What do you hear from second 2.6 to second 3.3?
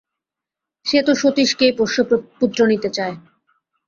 নিতে চায়।